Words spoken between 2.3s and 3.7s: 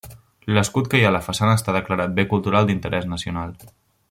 cultural d'interès nacional.